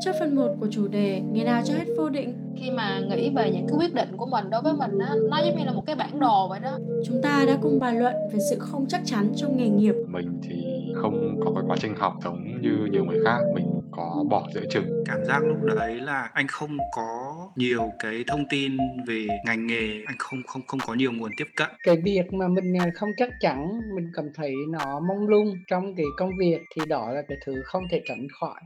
[0.00, 3.30] Trong phần 1 của chủ đề Ngày nào cho hết vô định Khi mà nghĩ
[3.36, 5.72] về những cái quyết định của mình đối với mình á, nó giống như là
[5.72, 6.78] một cái bản đồ vậy đó.
[7.06, 9.94] Chúng ta đã cùng bàn luận về sự không chắc chắn trong nghề nghiệp.
[10.08, 14.24] Mình thì không có cái quá trình học giống như nhiều người khác, mình có
[14.30, 15.04] bỏ giữa chừng.
[15.06, 18.76] Cảm giác lúc đấy là anh không có nhiều cái thông tin
[19.06, 21.68] về ngành nghề, anh không không không có nhiều nguồn tiếp cận.
[21.84, 25.94] Cái việc mà mình à, không chắc chắn, mình cảm thấy nó mông lung trong
[25.96, 28.60] cái công việc thì đó là cái thứ không thể tránh khỏi.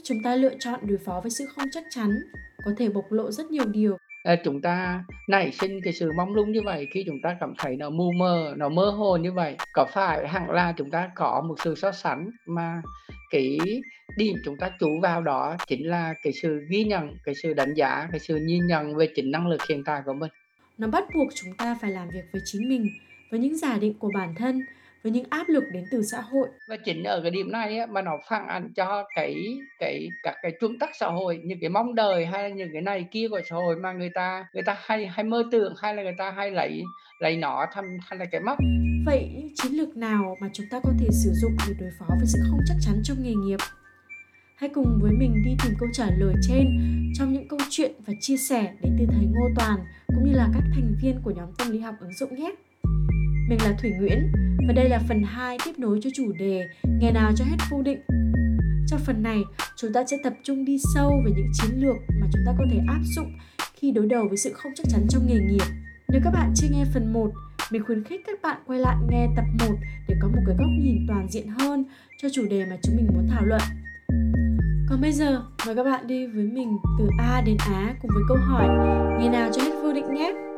[0.00, 2.10] Cách chúng ta lựa chọn đối phó với sự không chắc chắn
[2.64, 3.96] có thể bộc lộ rất nhiều điều.
[4.24, 7.54] À, chúng ta nảy sinh cái sự mông lung như vậy khi chúng ta cảm
[7.58, 9.56] thấy nó mù mờ, nó mơ hồ như vậy.
[9.72, 12.82] Có phải hẳn là chúng ta có một sự so sánh mà
[13.30, 13.58] cái
[14.16, 17.74] điểm chúng ta chú vào đó chính là cái sự ghi nhận, cái sự đánh
[17.74, 20.30] giá, cái sự nhìn nhận về chính năng lực hiện tại của mình.
[20.78, 22.88] Nó bắt buộc chúng ta phải làm việc với chính mình,
[23.30, 24.60] với những giả định của bản thân
[25.02, 26.48] với những áp lực đến từ xã hội.
[26.68, 29.34] Và chính ở cái điểm này á, mà nó phản ảnh cho cái
[29.78, 32.82] cái các cái chuẩn tắc xã hội những cái mong đợi hay là những cái
[32.82, 35.94] này kia của xã hội mà người ta người ta hay hay mơ tưởng hay
[35.94, 36.82] là người ta hay lấy
[37.20, 38.58] lấy nó thành thành là cái mốc.
[39.06, 42.26] Vậy chiến lược nào mà chúng ta có thể sử dụng để đối phó với
[42.26, 43.58] sự không chắc chắn trong nghề nghiệp?
[44.56, 46.66] Hãy cùng với mình đi tìm câu trả lời trên
[47.14, 50.48] trong những câu chuyện và chia sẻ đến từ thầy Ngô Toàn cũng như là
[50.54, 52.54] các thành viên của nhóm tâm lý học ứng dụng nhé.
[53.50, 54.32] Mình là Thủy Nguyễn
[54.66, 56.68] và đây là phần 2 tiếp nối cho chủ đề
[57.00, 58.00] Ngày nào cho hết vô định.
[58.86, 59.42] Trong phần này,
[59.76, 62.64] chúng ta sẽ tập trung đi sâu về những chiến lược mà chúng ta có
[62.70, 63.32] thể áp dụng
[63.74, 65.64] khi đối đầu với sự không chắc chắn trong nghề nghiệp.
[66.08, 67.30] Nếu các bạn chưa nghe phần 1,
[67.70, 69.74] mình khuyến khích các bạn quay lại nghe tập 1
[70.08, 71.84] để có một cái góc nhìn toàn diện hơn
[72.22, 73.62] cho chủ đề mà chúng mình muốn thảo luận.
[74.88, 78.22] Còn bây giờ, mời các bạn đi với mình từ A đến Á cùng với
[78.28, 78.68] câu hỏi
[79.18, 80.49] Ngày nào cho hết vô định nhé!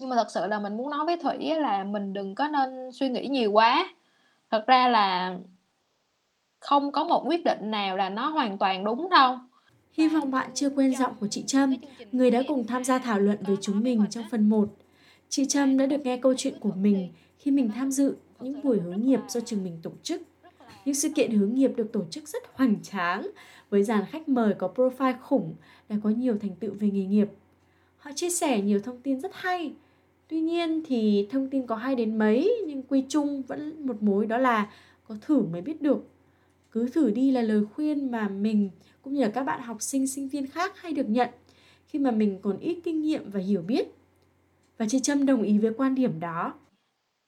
[0.00, 2.92] Nhưng mà thật sự là mình muốn nói với thủy là mình đừng có nên
[2.92, 3.88] suy nghĩ nhiều quá
[4.50, 5.36] thật ra là
[6.60, 9.38] không có một quyết định nào là nó hoàn toàn đúng đâu
[9.92, 11.74] Hy vọng bạn chưa quên giọng của chị Trâm,
[12.12, 14.68] người đã cùng tham gia thảo luận với chúng mình trong phần 1.
[15.28, 17.08] Chị Trâm đã được nghe câu chuyện của mình
[17.38, 20.22] khi mình tham dự những buổi hướng nghiệp do trường mình tổ chức.
[20.84, 23.30] Những sự kiện hướng nghiệp được tổ chức rất hoành tráng,
[23.70, 25.54] với dàn khách mời có profile khủng,
[25.88, 27.28] đã có nhiều thành tựu về nghề nghiệp.
[27.98, 29.72] Họ chia sẻ nhiều thông tin rất hay,
[30.30, 34.26] Tuy nhiên thì thông tin có hay đến mấy, nhưng quy chung vẫn một mối
[34.26, 34.70] đó là
[35.08, 36.04] có thử mới biết được.
[36.70, 38.70] Cứ thử đi là lời khuyên mà mình
[39.02, 41.28] cũng như là các bạn học sinh sinh viên khác hay được nhận
[41.86, 43.88] khi mà mình còn ít kinh nghiệm và hiểu biết.
[44.78, 46.54] Và chị Trâm đồng ý với quan điểm đó.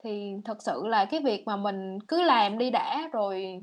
[0.05, 3.61] Thì thật sự là cái việc mà mình cứ làm đi đã rồi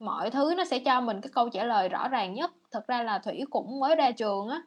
[0.00, 2.50] mọi thứ nó sẽ cho mình cái câu trả lời rõ ràng nhất.
[2.70, 4.62] Thật ra là Thủy cũng mới ra trường á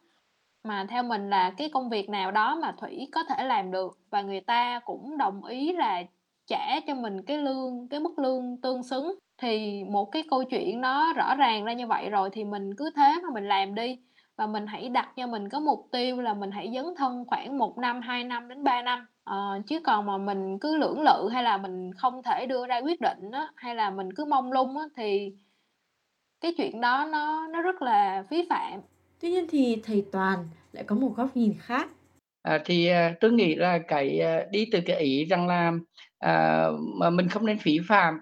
[0.64, 3.98] mà theo mình là cái công việc nào đó mà thủy có thể làm được
[4.10, 6.02] và người ta cũng đồng ý là
[6.46, 10.80] trả cho mình cái lương cái mức lương tương xứng thì một cái câu chuyện
[10.80, 13.98] nó rõ ràng ra như vậy rồi thì mình cứ thế mà mình làm đi.
[14.36, 17.58] Và mình hãy đặt cho mình có mục tiêu là mình hãy dấn thân khoảng
[17.58, 19.06] một năm hai năm đến 3 năm.
[19.24, 22.78] À, chứ còn mà mình cứ lưỡng lự hay là mình không thể đưa ra
[22.80, 25.32] quyết định á, hay là mình cứ mong lung á, thì
[26.40, 28.80] cái chuyện đó nó nó rất là phí phạm.
[29.20, 31.88] Tuy nhiên thì thầy Toàn lại có một góc nhìn khác.
[32.42, 35.72] À, thì à, tôi nghĩ là cái à, đi từ cái ý rằng là
[36.18, 36.66] à,
[37.00, 38.18] mà mình không nên phí phạm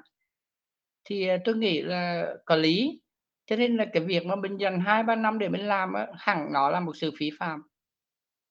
[1.04, 3.00] thì à, tôi nghĩ là có lý.
[3.47, 6.06] Cho nên là cái việc mà mình dành hai ba năm để mình làm á,
[6.19, 7.62] hẳn nó là một sự phí phạm.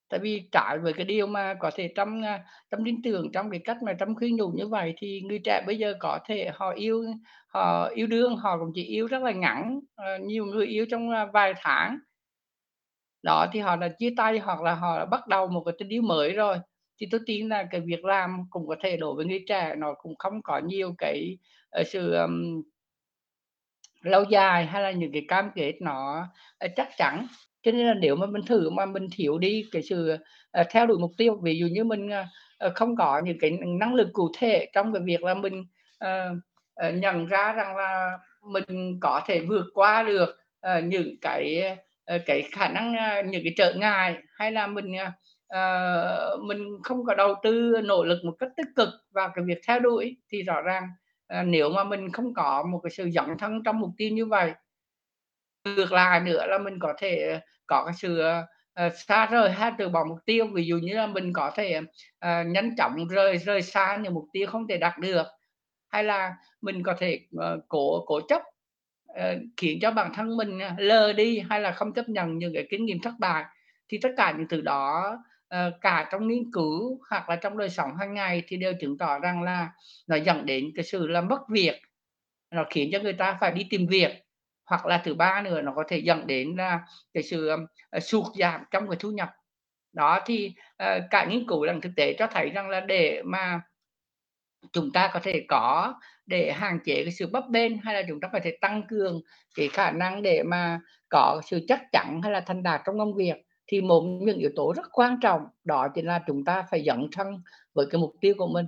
[0.09, 3.51] Tại vì trái với cái điều mà có thể trong à, trong tin tưởng trong
[3.51, 6.51] cái cách mà trong khuyên nhủ như vậy thì người trẻ bây giờ có thể
[6.53, 7.03] họ yêu
[7.47, 11.09] họ yêu đương họ cũng chỉ yêu rất là ngắn ờ, nhiều người yêu trong
[11.09, 11.97] à, vài tháng
[13.23, 15.89] đó, thì họ đã chia tay hoặc là họ đã bắt đầu một cái tình
[15.89, 16.57] yêu mới rồi.
[17.01, 19.93] Thì tôi tin là cái việc làm cũng có thể đối với người trẻ nó
[19.93, 21.37] cũng không có nhiều cái,
[21.69, 22.61] ờ, sự, um,
[24.01, 26.27] lâu dài hay là những cái cam kết nó,
[26.65, 27.27] uh, chắc chắn.
[27.63, 30.17] Cho nên là nếu mà mình thử mà mình thiếu đi cái sự,
[30.61, 32.09] uh, theo đuổi mục tiêu, ví dụ như mình,
[32.67, 35.63] uh, không có những cái năng lực cụ thể trong cái việc là mình,
[36.05, 36.37] uh,
[36.87, 40.29] uh, nhận ra rằng là mình có thể vượt qua được,
[40.67, 41.77] uh, những cái,
[42.07, 44.85] Ờ, cái khả năng, à, những cái trở ngại hay là mình,
[45.55, 49.57] uh, mình không có đầu tư nỗ lực một cách tích cực vào cái việc
[49.67, 50.83] theo đuổi thì rõ ràng,
[51.39, 54.25] uh, nếu mà mình không có một cái sự dấn thân trong mục tiêu như
[54.25, 54.53] vậy
[55.65, 58.21] ngược lại nữa là mình có thể có cái sự,
[58.87, 60.47] uh, xa rời hay từ bỏ mục tiêu.
[60.53, 64.25] Ví dụ như là mình có thể, uh, nhanh chóng rời rời xa những mục
[64.33, 65.27] tiêu không thể đạt được,
[65.89, 68.41] hay là mình có thể, uh, cố cố chấp,
[69.07, 72.53] Ờ, khiến cho bản thân mình, à, lờ đi hay là không chấp nhận những
[72.53, 73.43] cái kinh nghiệm thất bại.
[73.89, 75.17] Thì tất cả những từ đó,
[75.47, 78.97] ờ, cả trong nghiên cứu hoặc là trong đời sống hàng ngày thì đều chứng
[78.97, 79.69] tỏ rằng là
[80.07, 81.81] nó dẫn đến cái sự là mất việc,
[82.51, 84.11] nó khiến cho người ta phải đi tìm việc.
[84.65, 86.79] Hoặc là thứ ba nữa nó có thể dẫn đến là
[87.13, 87.49] cái sự,
[87.91, 89.29] ờ, sụt giảm trong cái thu nhập.
[89.93, 90.53] Đó, thì,
[91.11, 93.61] cả nghiên cứu rằng thực tế cho thấy rằng là để mà
[94.73, 95.93] chúng ta có thể có
[96.25, 99.21] để hạn chế cái sự bấp bênh, hay là chúng ta có thể tăng cường
[99.55, 100.79] cái khả năng để mà
[101.09, 103.35] có sự chắc chắn hay là thành đạt trong công việc,
[103.67, 107.07] thì một những yếu tố rất quan trọng đó chính là chúng ta phải dẫn
[107.11, 107.41] thân
[107.73, 108.65] với cái mục tiêu của mình.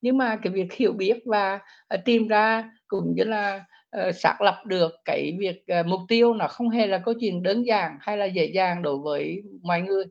[0.00, 1.58] Nhưng mà cái việc hiểu biết và,
[1.88, 3.64] ờ, tìm ra cũng như là,
[4.08, 7.42] uh, xác lập được cái việc, uh, mục tiêu nó không hề là câu chuyện
[7.42, 10.04] đơn giản hay là dễ dàng đối với mọi người.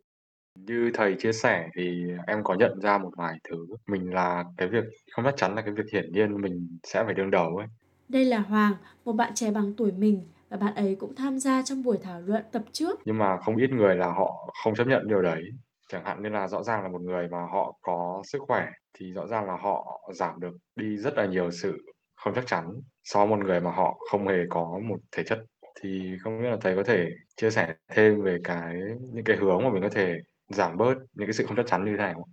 [0.55, 4.67] Như thầy chia sẻ thì em có nhận ra một vài thứ, mình là cái
[4.67, 7.67] việc không chắc chắn là cái việc hiển nhiên mình sẽ phải đương đầu ấy.
[8.09, 8.73] Đây là Hoàng,
[9.05, 12.21] một bạn trẻ bằng tuổi mình và bạn ấy cũng tham gia trong buổi thảo
[12.21, 12.99] luận tập trước.
[13.05, 15.43] Nhưng mà không ít người là họ không chấp nhận điều đấy.
[15.89, 18.67] Chẳng hạn như là rõ ràng là một người mà họ có sức khỏe
[18.99, 21.77] thì rõ ràng là họ giảm được đi rất là nhiều sự
[22.15, 22.65] không chắc chắn
[23.03, 25.39] so với một người mà họ không hề có một thể chất.
[25.81, 27.05] Thì không biết là thầy có thể
[27.37, 28.75] chia sẻ thêm về cái
[29.13, 30.13] những cái hướng mà mình có thể
[30.49, 32.29] giảm bớt những cái sự không chắc chắn như thế này không?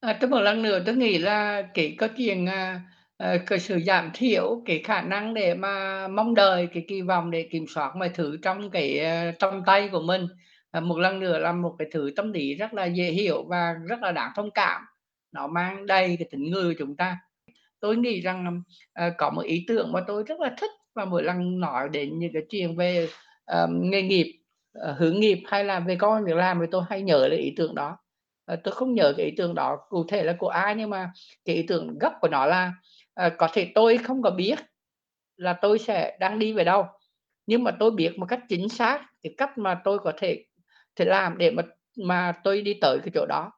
[0.00, 2.80] À, tôi một lần nữa tôi nghĩ là cái câu chuyện, à,
[3.16, 7.30] ờ, cái sự giảm thiểu cái khả năng để mà mong đợi, cái kỳ vọng
[7.30, 10.26] để kiểm soát mọi thứ trong cái, ờ, trong tay của mình,
[10.70, 13.74] à, một lần nữa là một cái thứ tâm lý rất là dễ hiểu và
[13.88, 14.82] rất là đáng thông cảm,
[15.32, 17.18] nó mang đầy cái tính người của chúng ta.
[17.80, 21.22] Tôi nghĩ rằng, ờ, có một ý tưởng mà tôi rất là thích và mỗi
[21.22, 23.08] lần nói đến những cái chuyện về,
[23.44, 24.40] ờ, nghề nghiệp,
[24.80, 27.52] Ờ, hướng nghiệp hay là về con việc làm thì tôi hay nhớ đến ý
[27.56, 27.98] tưởng đó.
[28.44, 31.10] Ờ, tôi không nhớ cái ý tưởng đó cụ thể là của ai nhưng mà
[31.44, 32.72] cái ý tưởng gốc của nó là,
[33.14, 34.58] ờ, có thể tôi không có biết
[35.36, 36.86] là tôi sẽ đang đi về đâu,
[37.46, 40.44] nhưng mà tôi biết một cách chính xác cái cách mà tôi có thể
[40.96, 41.62] thể làm để mà
[42.06, 43.52] mà tôi đi tới cái chỗ đó.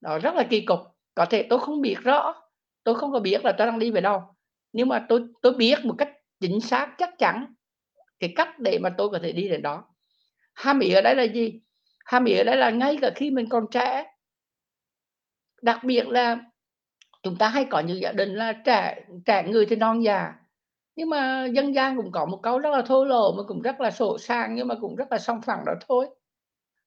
[0.00, 0.78] Đó, rất là kỳ cục,
[1.14, 2.34] có thể tôi không biết rõ,
[2.84, 4.22] tôi không có biết là tôi đang đi về đâu,
[4.72, 6.10] nhưng mà tôi tôi biết một cách
[6.40, 7.54] chính xác, chắc chắn
[8.20, 9.84] cái cách để mà tôi có thể đi đến đó
[10.58, 11.60] ham ý ở đây là gì?
[12.04, 14.04] ham ý ở đây là ngay cả khi mình còn trẻ
[15.62, 16.38] đặc biệt là
[17.22, 20.34] chúng ta hay có những gia đình là trẻ trẻ người thì non già,
[20.96, 23.80] nhưng mà dân gian cũng có một câu rất là thô lỗ mà cũng rất
[23.80, 26.06] là sổ sang nhưng mà cũng rất là song phẳng đó thôi: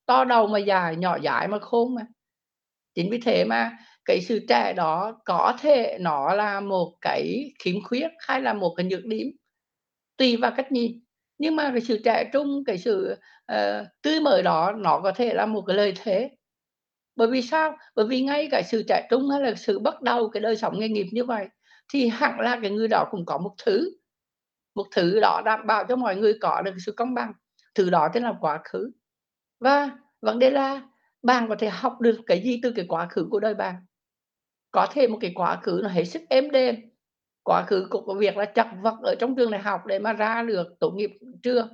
[0.05, 2.01] "To đầu mà dài, nhỏ dài mà khôn" mà.
[2.95, 7.75] Chính vì thế mà cái sự trẻ đó có thể nó là một cái khiếm
[7.83, 9.27] khuyết hay là một cái nhược điểm,
[10.17, 10.91] tùy vào cách nhìn,
[11.41, 13.15] nhưng mà cái sự trẻ trung, cái sự,
[13.53, 16.31] uh, tươi mới đó nó có thể là một cái lợi thế.
[17.15, 17.77] Bởi vì sao?
[17.95, 20.79] Bởi vì ngay cả sự trẻ trung hay là sự bắt đầu cái đời sống
[20.79, 21.47] nghề nghiệp như vậy,
[21.93, 23.91] thì hẳn là cái người đó cũng có một thứ,
[24.75, 27.33] một thứ đó đảm bảo cho mọi người có được sự công bằng,
[27.75, 28.91] thứ đó tên là quá khứ.
[29.59, 29.89] Và
[30.21, 30.81] vấn đề là
[31.23, 33.75] bạn có thể học được cái gì từ cái quá khứ của đời bạn?
[34.71, 36.75] Có thể một cái quá khứ nó hết sức êm đềm,
[37.43, 40.13] quá khứ của có việc là chặt vật ở trong trường đại học để mà
[40.13, 41.11] ra được tốt nghiệp
[41.43, 41.69] trường.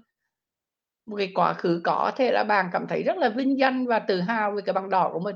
[1.05, 3.99] Một cái quá khứ có thể là bạn cảm thấy rất là vinh danh và
[3.99, 5.35] tự hào về cái bằng đỏ của mình.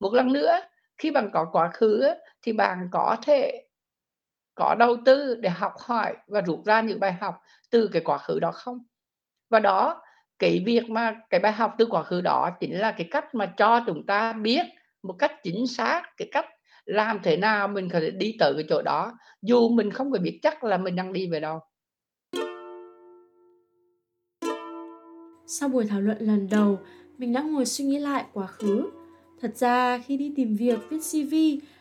[0.00, 0.60] Một lần nữa,
[0.98, 2.08] khi bạn có quá khứ
[2.42, 3.64] thì bạn có thể
[4.54, 8.18] có đầu tư để học hỏi và rút ra những bài học từ cái quá
[8.18, 8.78] khứ đó không?
[9.50, 10.02] Và đó,
[10.38, 13.46] cái việc mà cái bài học từ quá khứ đó chính là cái cách mà
[13.56, 14.66] cho chúng ta biết
[15.02, 16.46] một cách chính xác cái cách
[16.84, 19.12] làm thế nào mình có thể đi tới cái chỗ đó,
[19.42, 21.58] dù mình không có biết chắc là mình đang đi về đâu.
[25.46, 26.78] Sau buổi thảo luận lần đầu,
[27.18, 28.90] mình đã ngồi suy nghĩ lại quá khứ.
[29.40, 31.34] Thật ra khi đi tìm việc, viết CV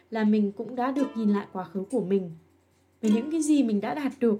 [0.10, 2.31] là mình cũng đã được nhìn lại quá khứ của mình,
[3.01, 4.38] về những cái gì mình đã đạt được.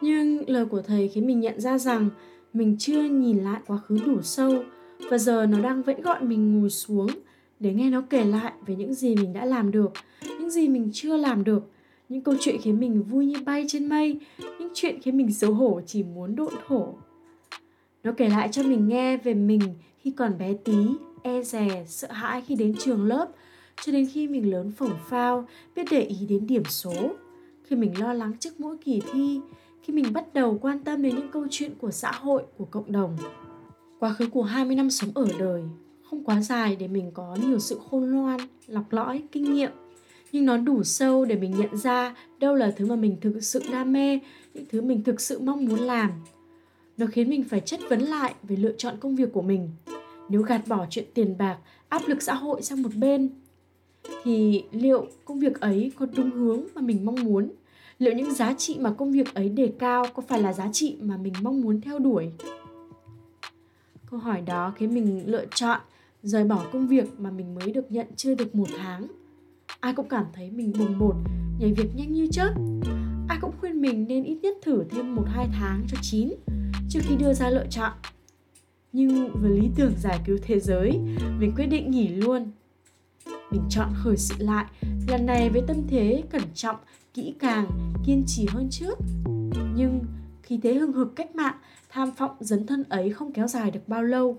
[0.00, 2.10] Nhưng lời của thầy khiến mình nhận ra rằng
[2.52, 4.64] mình chưa nhìn lại quá khứ đủ sâu
[5.10, 7.06] và giờ nó đang vẫn gọi mình ngồi xuống
[7.60, 10.90] để nghe nó kể lại về những gì mình đã làm được, những gì mình
[10.92, 11.70] chưa làm được,
[12.08, 15.54] những câu chuyện khiến mình vui như bay trên mây, những chuyện khiến mình xấu
[15.54, 16.94] hổ chỉ muốn độn thổ.
[18.04, 19.60] Nó kể lại cho mình nghe về mình
[19.98, 20.86] khi còn bé tí,
[21.22, 23.28] e dè, sợ hãi khi đến trường lớp,
[23.84, 27.10] cho đến khi mình lớn phổng phao, biết để ý đến điểm số,
[27.64, 29.40] khi mình lo lắng trước mỗi kỳ thi,
[29.82, 32.92] khi mình bắt đầu quan tâm đến những câu chuyện của xã hội, của cộng
[32.92, 33.16] đồng.
[33.98, 35.62] Quá khứ của 20 năm sống ở đời
[36.10, 39.70] không quá dài để mình có nhiều sự khôn ngoan, lọc lõi, kinh nghiệm
[40.32, 43.62] nhưng nó đủ sâu để mình nhận ra đâu là thứ mà mình thực sự
[43.72, 44.20] đam mê,
[44.54, 46.10] những thứ mình thực sự mong muốn làm.
[46.96, 49.70] Nó khiến mình phải chất vấn lại về lựa chọn công việc của mình.
[50.28, 53.30] Nếu gạt bỏ chuyện tiền bạc, áp lực xã hội sang một bên,
[54.24, 57.50] thì liệu công việc ấy có đúng hướng mà mình mong muốn?
[57.98, 60.96] Liệu những giá trị mà công việc ấy đề cao có phải là giá trị
[61.00, 62.32] mà mình mong muốn theo đuổi?
[64.10, 65.80] Câu hỏi đó khiến mình lựa chọn
[66.22, 69.06] rời bỏ công việc mà mình mới được nhận chưa được một tháng.
[69.80, 71.14] Ai cũng cảm thấy mình bùng bột,
[71.58, 72.54] nhảy việc nhanh như chớp.
[73.28, 76.30] Ai cũng khuyên mình nên ít nhất thử thêm một hai tháng cho chín
[76.88, 77.92] trước khi đưa ra lựa chọn.
[78.92, 81.00] Nhưng với lý tưởng giải cứu thế giới,
[81.38, 82.50] mình quyết định nghỉ luôn.
[83.50, 84.66] Mình chọn khởi sự lại,
[85.08, 86.76] lần này với tâm thế cẩn trọng,
[87.14, 87.66] kỹ càng,
[88.06, 88.98] kiên trì hơn trước.
[89.74, 90.00] Nhưng
[90.42, 91.56] khi thế hưng hực cách mạng,
[91.88, 94.38] tham vọng dấn thân ấy không kéo dài được bao lâu.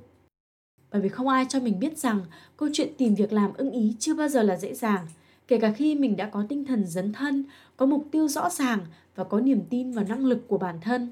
[0.92, 2.26] Bởi vì không ai cho mình biết rằng
[2.58, 5.08] câu chuyện tìm việc làm ưng ý chưa bao giờ là dễ dàng,
[5.48, 7.44] kể cả khi mình đã có tinh thần dấn thân,
[7.78, 8.80] có mục tiêu rõ ràng
[9.16, 11.12] và có niềm tin vào năng lực của bản thân.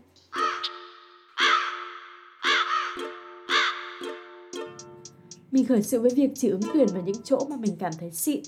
[5.51, 8.11] Mình khởi sự với việc chỉ ứng tuyển vào những chỗ mà mình cảm thấy
[8.11, 8.41] xịn,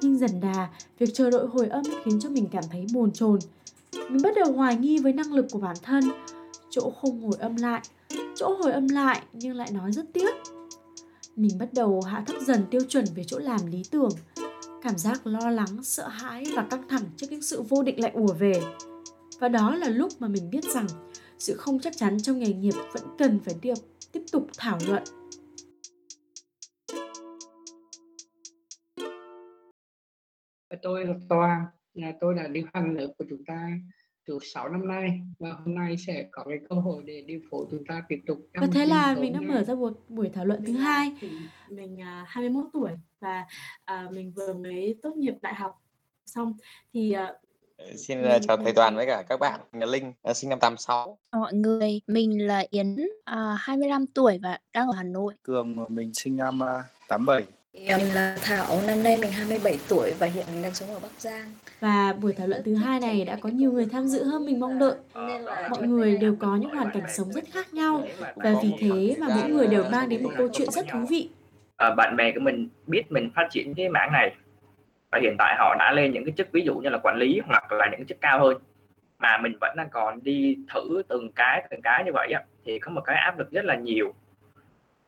[0.00, 3.38] nhưng dần đà, việc chờ đợi hồi âm khiến cho mình cảm thấy bồn chồn.
[3.92, 6.04] Mình bắt đầu hoài nghi với năng lực của bản thân,
[6.70, 7.82] chỗ không hồi âm lại,
[8.36, 10.34] chỗ hồi âm lại nhưng lại nói rất tiếc.
[11.36, 14.10] Mình bắt đầu hạ thấp dần tiêu chuẩn về chỗ làm lý tưởng,
[14.82, 18.12] cảm giác lo lắng, sợ hãi và căng thẳng trước những sự vô định lại
[18.14, 18.62] ùa về.
[19.40, 20.86] Và đó là lúc mà mình biết rằng
[21.38, 23.78] sự không chắc chắn trong nghề nghiệp vẫn cần phải được
[24.12, 25.02] tiếp tục thảo luận.
[30.82, 33.68] Tôi là Toàn, là tôi là điều hành lớp của chúng ta
[34.26, 37.66] từ 6 năm nay và hôm nay sẽ có cái cơ hội để điều phối
[37.70, 40.64] chúng ta tiếp tục và thế là mình đã mở ra một buổi thảo luận
[40.66, 41.12] thứ hai
[41.68, 43.46] mình uh, 21 tuổi và
[43.92, 45.82] uh, mình vừa mới tốt nghiệp đại học
[46.26, 46.54] xong
[46.94, 47.36] thì uh,
[47.96, 49.60] Xin uh, chào thầy Toàn với cả các bạn.
[49.72, 51.18] Mình là Linh, uh, sinh năm 86.
[51.32, 52.96] Mọi người, mình là Yến,
[53.30, 55.34] uh, 25 tuổi và đang ở Hà Nội.
[55.42, 57.61] Cường, mình sinh năm uh, 87.
[57.74, 61.20] Mình là Thảo, năm nay mình 27 tuổi và hiện mình đang sống ở Bắc
[61.20, 61.52] Giang.
[61.80, 64.60] Và buổi thảo luận thứ hai này đã có nhiều người tham dự hơn mình
[64.60, 64.94] mong đợi.
[65.70, 69.26] Mọi người đều có những hoàn cảnh sống rất khác nhau và vì thế mà
[69.36, 71.28] mỗi người đều mang đến một câu chuyện rất thú vị.
[71.76, 74.34] À, bạn bè của mình biết mình phát triển cái mảng này
[75.12, 77.40] và hiện tại họ đã lên những cái chức ví dụ như là quản lý
[77.46, 78.56] hoặc là những cái chức cao hơn
[79.18, 82.78] mà mình vẫn đang còn đi thử từng cái từng cái như vậy á thì
[82.78, 84.14] có một cái áp lực rất là nhiều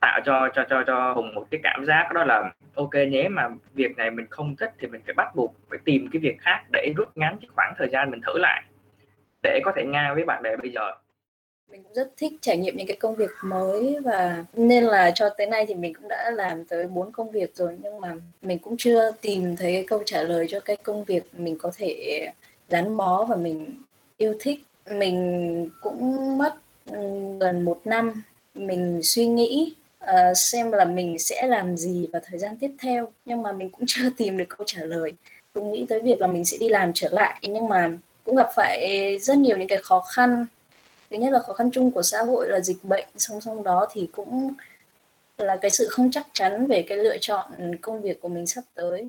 [0.04, 3.48] tạo cho cho cho cho hùng một cái cảm giác đó là, ok, nếu mà
[3.74, 6.64] việc này mình không thích thì mình phải bắt buộc phải tìm cái việc khác
[6.72, 8.62] để rút ngắn cái khoảng thời gian mình thử lại
[9.42, 10.92] để có thể ngang với bạn bè bây giờ.
[11.70, 15.28] Mình cũng rất thích trải nghiệm những cái công việc mới và nên là cho
[15.38, 18.58] tới nay thì mình cũng đã làm tới bốn công việc rồi, nhưng mà mình
[18.58, 22.26] cũng chưa tìm thấy cái câu trả lời cho cái công việc mình có thể
[22.68, 23.82] gắn bó và mình
[24.16, 24.60] yêu thích.
[24.90, 26.54] Mình cũng mất
[26.90, 26.98] ừ,
[27.40, 28.22] gần một năm
[28.54, 29.74] mình suy nghĩ
[30.10, 33.70] uh, xem là mình sẽ làm gì vào thời gian tiếp theo nhưng mà mình
[33.70, 35.12] cũng chưa tìm được câu trả lời.
[35.52, 37.92] Cũng nghĩ tới việc là mình sẽ đi làm trở lại nhưng mà
[38.24, 40.46] cũng gặp phải rất nhiều những cái khó khăn.
[41.10, 43.86] Thứ nhất là khó khăn chung của xã hội là dịch bệnh song song đó
[43.92, 44.54] thì cũng
[45.38, 48.64] là cái sự không chắc chắn về cái lựa chọn công việc của mình sắp
[48.74, 49.08] tới.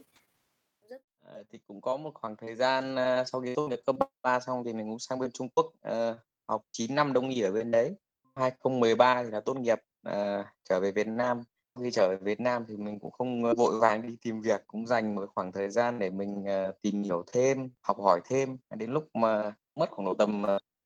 [0.90, 1.02] Rất...
[1.26, 4.40] à, thì cũng có một khoảng thời gian ờ, sau khi tốt nghiệp cấp 3
[4.40, 7.52] xong thì mình cũng sang bên Trung Quốc uh, học 9 năm đông y ở
[7.52, 7.96] bên đấy.
[8.36, 11.42] 2013 thì là tốt nghiệp uh, trở về Việt Nam.
[11.80, 14.64] Khi trở về Việt Nam thì mình cũng không ờ, vội vàng đi tìm việc
[14.68, 18.58] cũng dành một khoảng thời gian để mình uh, tìm hiểu thêm học hỏi thêm.
[18.76, 20.44] Đến lúc mà mất khoảng độ tầm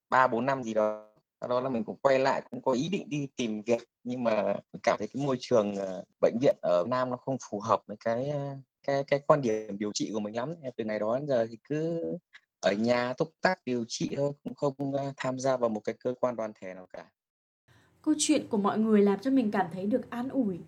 [0.10, 1.06] ba bốn năm gì đó
[1.50, 3.82] đó là mình cũng quay lại cũng có ý định đi tìm việc.
[4.04, 7.38] Nhưng mà mình cảm thấy cái môi trường uh, bệnh viện ở Nam nó không
[7.52, 8.32] phù hợp với cái
[8.88, 10.56] cái cái quan điểm điều trị của mình lắm.
[10.78, 12.02] Từ ngày đó đến giờ thì cứ
[12.62, 15.96] ở nhà túc tác điều trị thôi cũng không uh, tham gia vào một cái
[16.00, 17.06] cơ quan đoàn thể nào cả.
[18.02, 20.60] Câu chuyện của mọi người làm cho mình cảm thấy được an ủi.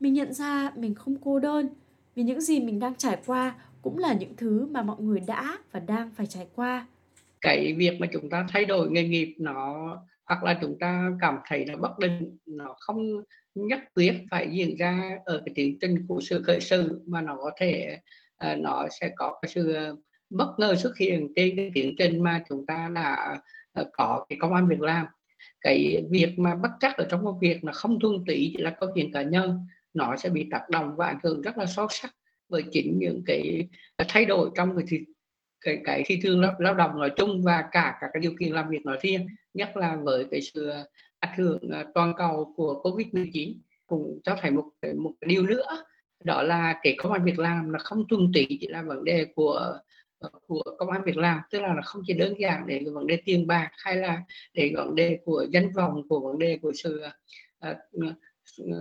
[0.00, 1.68] Mình nhận ra mình không cô đơn,
[2.14, 5.58] vì những gì mình đang trải qua cũng là những thứ mà mọi người đã
[5.72, 6.86] và đang phải trải qua.
[7.40, 9.96] Cái việc mà chúng ta thay đổi nghề nghiệp nó
[10.30, 13.22] hoặc là chúng ta cảm thấy nó bất định nó không
[13.54, 17.36] nhất quyết phải diễn ra ở cái tiến trình của sự khởi sự mà nó
[17.36, 17.98] có thể
[18.52, 19.96] uh, nó sẽ có cái sự ờ,
[20.30, 23.38] bất ngờ xuất hiện trên cái tiến trình mà chúng ta đã
[23.80, 25.06] uh, có cái công an việc làm
[25.60, 28.70] cái việc mà bất chắc ở trong công việc là không thương tỷ chỉ là
[28.70, 29.58] câu chuyện cá nhân
[29.94, 32.14] nó sẽ bị tác động và ảnh hưởng rất là sâu sắc
[32.48, 33.68] bởi chính những cái
[34.08, 34.98] thay đổi trong cái thị
[35.60, 38.52] cái, cái thị trường lao, lao động nói chung và cả các cái điều kiện
[38.52, 40.70] làm việc nói riêng nhất là với cái sự
[41.18, 44.64] ảnh hưởng à, toàn cầu của covid 19 cũng cho thấy một
[44.96, 45.84] một điều nữa
[46.24, 49.26] đó là cái công an việc làm là không tuân tỷ chỉ là vấn đề
[49.34, 49.78] của
[50.46, 53.18] của công an việc làm tức là, là không chỉ đơn giản để vấn đề
[53.24, 54.22] tiền bạc hay là
[54.54, 57.02] để vấn đề của danh vọng của vấn đề của sự
[57.70, 57.76] uh,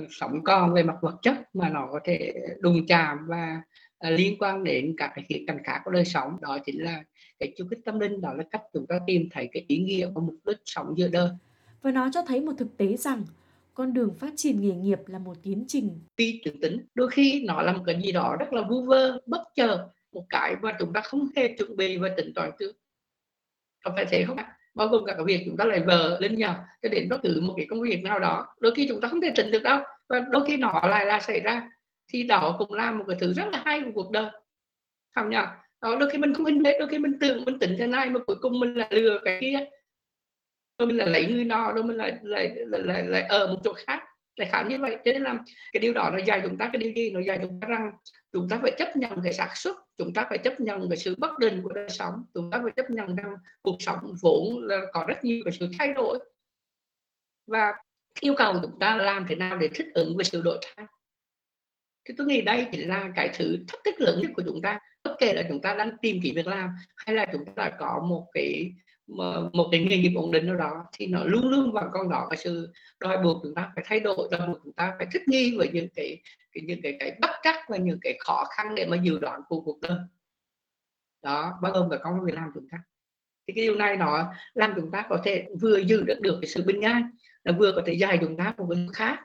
[0.10, 3.62] sống còn về mặt vật chất mà nó có thể đụng chạm và
[4.08, 7.03] uh, liên quan đến các cái khía cạnh khác của đời sống đó chính là
[7.39, 10.05] cái chu kích tâm linh đó là cách chúng ta tìm thấy cái ý nghĩa
[10.05, 11.29] và mục đích sống giữa đời
[11.81, 13.24] và nó cho thấy một thực tế rằng
[13.74, 16.00] con đường phát triển nghề nghiệp là một tiến trình.
[16.17, 19.19] Phi tưởng tính, đôi khi nó là một cái gì đó rất là vu vơ,
[19.25, 22.72] bất chợt, một cái mà chúng ta không hề chuẩn bị và tính toán trước.
[23.84, 24.56] Có phải thế không ạ?
[24.80, 27.42] bao gồm cả cái việc chúng ta lại vờ lên nhau cho đến bất cứ
[27.42, 28.48] một cái công việc nào đó.
[28.60, 31.20] Đôi khi chúng ta không thể trình được đâu và đôi khi nó lại là
[31.20, 31.70] xảy ra.
[32.13, 34.32] Thì đó cũng là một cái thứ rất là hay của cuộc đời.
[35.16, 35.38] Không nhỉ
[35.82, 38.20] đó đôi khi mình không hình đôi khi mình tưởng mình tỉnh thế này mà
[38.28, 39.60] cuối cùng mình là lừa cái kia.
[40.78, 43.60] Rồi mình là lấy người nọ rồi mình lại lại lại, lại, lại ở một
[43.63, 44.04] chỗ khác
[44.39, 44.98] lại khám như vậy.
[45.05, 45.39] Cho nên là
[45.74, 47.12] cái điều đó nó dạy chúng ta cái điều gì?
[47.12, 47.91] Nó dạy chúng ta rằng
[48.34, 51.15] chúng ta phải chấp nhận cái xác suất, chúng ta phải chấp nhận cái sự
[51.17, 54.81] bất định của đời sống, chúng ta phải chấp nhận rằng cuộc sống vốn là
[54.93, 56.19] có rất nhiều cái sự thay đổi.
[57.48, 57.74] Và
[58.19, 60.86] yêu cầu chúng ta làm thế nào để thích ứng với sự đổi thay?
[62.05, 64.79] Thì tôi nghĩ đây chỉ là cái thứ thách thức lớn nhất của chúng ta.
[65.03, 68.05] Bất kể là chúng ta đang tìm kiếm việc làm hay là chúng ta có
[68.10, 68.72] một cái
[69.54, 72.28] một cái nghề nghiệp ổn định nào đó thì nó luôn luôn vào con đó.
[72.30, 75.22] Cái sự đòi buộc chúng ta phải thay đổi đòi buộc chúng ta phải thích
[75.28, 78.75] nghi với những cái, cái những cái cái bất trắc và những cái khó khăn
[78.75, 79.98] để mà dự đoán của cuộc đời.
[81.22, 82.78] Đó bao gồm cả công việc làm chúng ta.
[83.48, 86.48] Thì cái điều này nó làm chúng ta có thể vừa giữ được được cái
[86.48, 87.12] sự bình an
[87.44, 89.20] là vừa có thể dạy chúng ta một cái khác.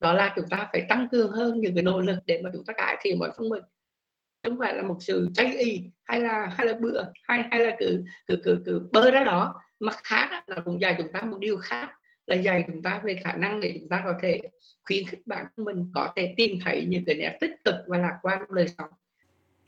[0.00, 2.64] Đó là chúng ta phải tăng cường hơn những cái nỗ lực để mà chúng
[2.64, 3.62] ta cải thiện mọi phương mình
[4.44, 7.76] không phải là một sự cháy y hay là hay là bữa hay hay là
[7.78, 11.38] cứ cứ cứ cứ bơ ra đó mặt khác là cũng dạy chúng ta một
[11.40, 11.88] điều khác
[12.26, 14.40] là dạy chúng ta về khả năng để chúng ta có thể
[14.82, 17.98] khuyến khích bản thân mình có thể tìm thấy những cái nét tích cực và
[17.98, 18.90] lạc quan trong đời sống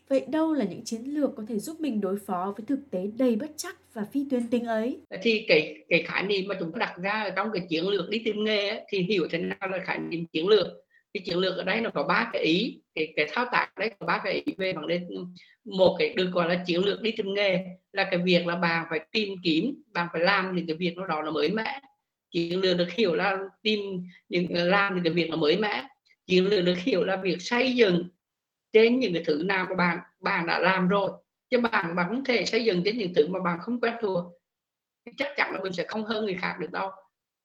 [0.09, 3.11] Vậy đâu là những chiến lược có thể giúp mình đối phó với thực tế
[3.19, 5.01] đầy bất chắc và phi tuyến tính ấy?
[5.23, 8.11] Thì cái cái khái niệm mà chúng ta đặt ra ở trong cái chiến lược
[8.11, 10.67] đi tìm nghề ấy, thì hiểu thế nào là khái niệm chiến lược?
[11.17, 13.91] Cái chiến lược ở đây nó có ba cái ý, cái cái thao tác đấy
[14.01, 15.09] có ba cái ý về bằng lên
[15.65, 18.87] một cái được gọi là chiến lược đi tìm nghề là cái việc là bạn
[18.91, 21.81] phải tìm kiếm, bạn phải làm những cái việc nó đó là mới mẻ.
[22.31, 23.81] Chiến lược được hiểu là tìm
[24.29, 25.87] những làm những cái việc nó mới mẻ.
[26.27, 28.05] Chiến lược được hiểu là việc xây dựng
[28.73, 31.11] trên những cái thứ nào mà bạn bạn đã làm rồi
[31.51, 34.25] chứ bạn bạn không thể xây dựng trên những thứ mà bạn không quen thuộc
[35.17, 36.91] chắc chắn là mình sẽ không hơn người khác được đâu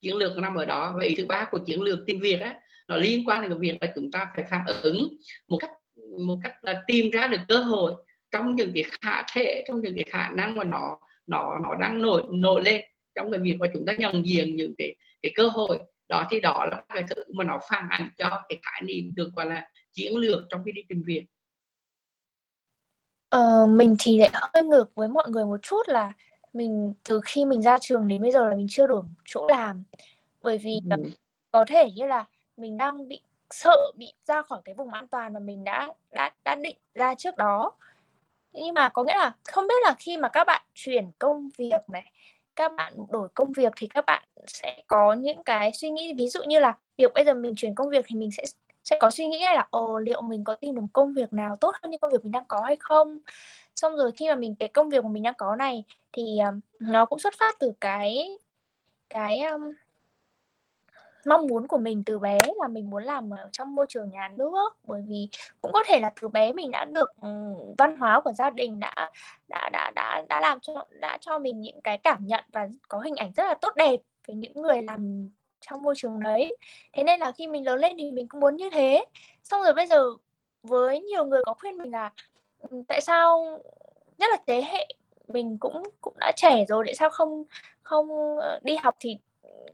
[0.02, 2.60] chiến lược nằm ở đó và ý thứ ba của chiến lược tìm việc á
[2.88, 5.10] nó liên quan đến cái việc là chúng ta phải phản ứng
[5.48, 5.72] một cách
[6.26, 7.94] một cách là tìm ra được cơ hội
[8.32, 12.02] trong những cái khả thể trong những cái khả năng mà nó nó nó đang
[12.02, 12.82] nổi nổi lên
[13.16, 16.40] trong cái việc mà chúng ta nhận diện những cái cái cơ hội đó thì
[16.40, 19.70] đó là cái thứ mà nó phản ảnh cho cái khái niệm được gọi là
[19.94, 21.26] chiến lược trong khi đi tìm việc
[23.32, 26.14] Ờ, mình thì lại hơi ngược với mọi người một chút là
[26.54, 29.84] mình từ khi mình ra trường đến bây giờ là mình chưa đủ chỗ làm.
[30.42, 31.04] Bởi vì Ừm.
[31.52, 32.26] có thể như là
[32.62, 36.32] mình đang bị sợ bị ra khỏi cái vùng an toàn mà mình đã đã
[36.44, 37.72] đã định ra trước đó.
[38.54, 41.90] Nhưng mà có nghĩa là không biết là khi mà các bạn chuyển công việc
[41.90, 42.12] này,
[42.56, 46.28] các bạn đổi công việc thì các bạn sẽ có những cái suy nghĩ ví
[46.28, 48.44] dụ như là việc bây giờ mình chuyển công việc thì mình sẽ
[48.84, 51.76] sẽ có suy nghĩ là ồ liệu mình có tìm được công việc nào tốt
[51.82, 53.20] hơn như công việc mình đang có hay không
[53.76, 56.60] xong rồi khi mà mình cái công việc mà mình đang có này thì um,
[56.80, 58.38] nó cũng xuất phát từ cái
[59.10, 59.62] cái um,
[61.26, 64.30] mong muốn của mình từ bé là mình muốn làm ở trong môi trường nhà
[64.38, 64.78] nước.
[64.84, 65.30] Bởi vì
[65.62, 68.80] cũng có thể là từ bé mình đã được um, văn hóa của gia đình
[68.80, 68.94] đã
[69.48, 73.00] đã đã đã đã làm cho đã cho mình những cái cảm nhận và có
[73.00, 73.96] hình ảnh rất là tốt đẹp
[74.28, 75.30] về những người làm
[75.62, 76.56] trong môi trường đấy.
[76.94, 79.06] Thế nên là khi mình lớn lên thì mình cũng muốn như thế.
[79.44, 80.06] Xong rồi bây giờ
[80.64, 82.12] với nhiều người có khuyên mình là
[82.60, 83.60] ừ, tại sao
[84.18, 84.88] nhất là thế hệ
[85.28, 87.44] mình cũng cũng đã trẻ rồi tại sao không
[87.84, 89.18] không ờ, đi học thì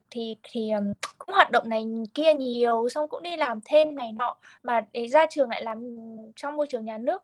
[0.09, 0.71] thì thì
[1.17, 5.07] cũng hoạt động này kia nhiều, xong cũng đi làm thêm này nọ, mà để
[5.07, 5.97] ra trường lại làm
[6.35, 7.23] trong môi trường nhà nước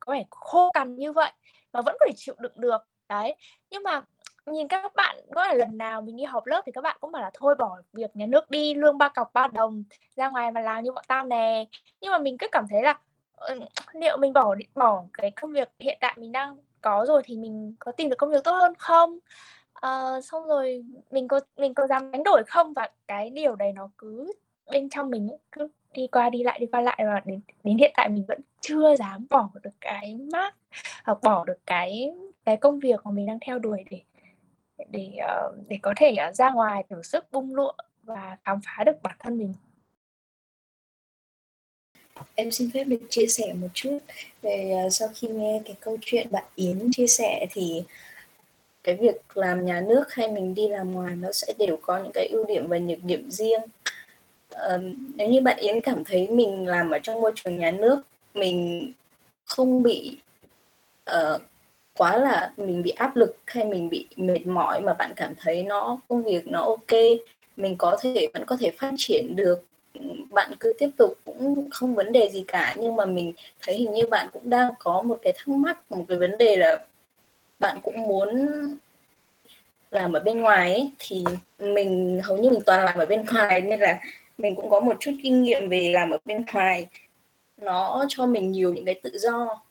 [0.00, 1.32] có vẻ khô cằn như vậy
[1.72, 2.78] mà vẫn có thể chịu đựng được.
[3.08, 3.34] Đấy,
[3.70, 4.02] nhưng mà
[4.46, 7.12] nhìn các bạn có là lần nào mình đi họp lớp thì các bạn cũng
[7.12, 9.84] bảo là thôi bỏ việc nhà nước đi, lương ba cọc ba đồng,
[10.16, 11.64] ra ngoài mà làm như bọn tao nè.
[12.00, 12.98] Nhưng mà mình cứ cảm thấy là
[13.36, 13.54] ờ,
[13.94, 17.74] liệu mình bỏ bỏ cái công việc hiện tại mình đang có rồi thì mình
[17.78, 19.18] có tìm được công việc tốt hơn không?
[19.80, 22.72] Ờ, xong rồi mình có mình có dám đánh đổi không?
[22.72, 24.32] Và cái điều đấy nó cứ
[24.70, 27.92] bên trong mình cứ đi qua đi lại đi qua lại và đến đến hiện
[27.96, 30.54] tại mình vẫn chưa dám bỏ được cái mác
[31.04, 34.00] hoặc à, bỏ được cái cái công việc mà mình đang theo đuổi để
[34.90, 38.84] để ờ, để có thể ờ, ra ngoài thử sức bung lụa và khám phá
[38.84, 39.54] được bản thân mình.
[42.34, 43.98] Em xin phép được chia sẻ một chút
[44.42, 47.82] về ờ, sau khi nghe cái câu chuyện bạn Yến chia sẻ thì
[48.86, 52.12] cái việc làm nhà nước hay mình đi làm ngoài nó sẽ đều có những
[52.14, 53.60] cái ưu điểm và nhược điểm riêng.
[54.54, 54.82] Uh,
[55.14, 58.02] nếu như bạn Yến cảm thấy mình làm ở trong môi trường nhà nước
[58.34, 58.92] mình
[59.44, 60.18] không bị
[61.10, 61.40] uh,
[61.98, 65.62] quá là mình bị áp lực hay mình bị mệt mỏi mà bạn cảm thấy
[65.62, 67.00] nó công việc nó ok
[67.56, 69.64] mình có thể vẫn có thể phát triển được
[70.30, 72.74] bạn cứ tiếp tục cũng không vấn đề gì cả.
[72.78, 76.04] Nhưng mà mình thấy hình như bạn cũng đang có một cái thắc mắc một
[76.08, 76.86] cái vấn đề là
[77.58, 78.46] bạn cũng muốn
[79.90, 81.24] làm ở bên ngoài ấy, thì
[81.58, 84.00] mình hầu như mình toàn làm ở bên ngoài nên là
[84.38, 86.86] mình cũng có một chút kinh nghiệm về làm ở bên ngoài.
[87.56, 89.62] Nó cho mình nhiều những cái tự do.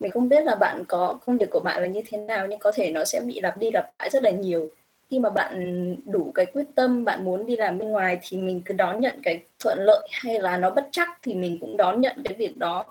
[0.00, 2.58] Mình không biết là bạn có công việc của bạn là như thế nào nhưng
[2.58, 4.70] có thể nó sẽ bị lặp đi lặp lại rất là nhiều.
[5.10, 8.62] Khi mà bạn đủ cái quyết tâm bạn muốn đi làm bên ngoài thì mình
[8.64, 12.00] cứ đón nhận cái thuận lợi hay là nó bất chắc thì mình cũng đón
[12.00, 12.84] nhận cái việc đó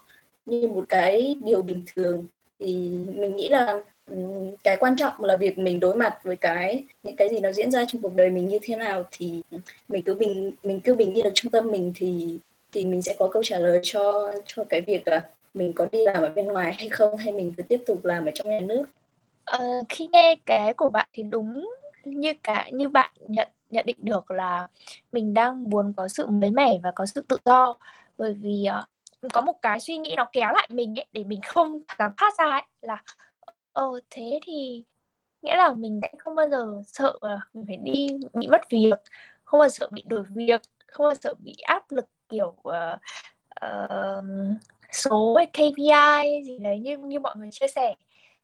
[0.45, 2.25] như một cái điều bình thường.
[2.59, 4.15] Thì mình nghĩ là Ừ,
[4.63, 7.71] cái quan trọng là việc mình đối mặt với cái những cái gì nó diễn
[7.71, 9.41] ra trong cuộc đời mình như thế nào thì
[9.87, 12.39] mình cứ bình mình cứ bình yên được trong tâm mình thì
[12.71, 15.21] thì mình sẽ có câu trả lời cho cho cái việc là
[15.53, 18.25] mình có đi làm ở bên ngoài hay không hay mình cứ tiếp tục làm
[18.25, 18.85] ở trong nhà nước.
[19.45, 21.69] Ờ, khi nghe cái của bạn thì đúng
[22.03, 24.67] như cả như bạn nhận nhận định được là
[25.11, 27.75] mình đang muốn có sự mới mẻ và có sự tự do.
[28.17, 31.39] Bởi vì uh, có một cái suy nghĩ nó kéo lại mình ấy để mình
[31.47, 33.03] không dám thoát ra ấy là
[33.73, 34.83] ờ thế thì
[35.41, 38.99] nghĩa là mình sẽ không bao giờ sợ là mình phải đi bị mất việc
[39.43, 42.55] không bao giờ sợ bị đổi việc không bao giờ sợ bị áp lực kiểu
[42.69, 42.99] uh,
[43.65, 44.23] uh,
[44.91, 47.95] số KPI gì đấy như như mọi người chia sẻ.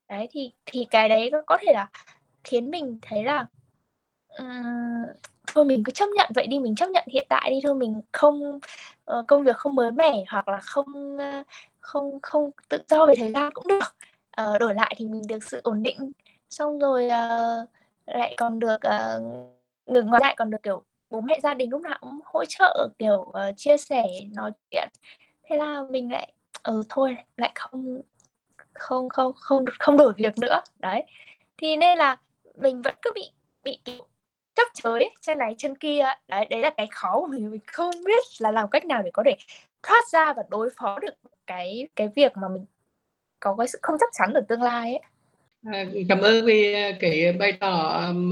[0.09, 1.87] Đấy thì thì cái đấy có thể là
[2.43, 3.45] khiến mình thấy là
[4.41, 5.09] uh,
[5.47, 8.01] thôi mình cứ chấp nhận vậy đi mình chấp nhận hiện tại đi thôi mình
[8.11, 8.59] không
[9.17, 11.47] uh, công việc không mới mẻ hoặc là không uh,
[11.79, 13.95] không không tự do về thời gian cũng được
[14.41, 16.11] uh, đổi lại thì mình được sự ổn định.
[16.49, 17.69] Xong rồi uh,
[18.05, 19.23] lại còn được uh,
[19.85, 22.89] ngừng ngoài lại còn được kiểu bố mẹ gia đình lúc nào cũng hỗ trợ
[22.99, 24.89] kiểu uh, chia sẻ nói chuyện.
[25.43, 28.01] Thế là mình lại ừ thôi lại không
[28.73, 30.61] không không không không đổi việc nữa.
[30.79, 31.03] Đấy.
[31.57, 32.17] Thì nên là
[32.55, 33.31] mình vẫn cứ bị
[33.63, 34.07] bị kiểu
[34.55, 36.05] chấp chới chân này chân kia.
[36.27, 39.09] Đấy đấy là cái khó của mình mình không biết là làm cách nào để
[39.13, 39.35] có thể
[39.83, 41.13] thoát ra và đối phó được
[41.47, 42.65] cái cái việc mà mình
[43.39, 45.01] có cái sự không chắc chắn ở tương lai ấy.
[45.65, 48.31] À, cảm ơn vì à, cái bày tỏ um,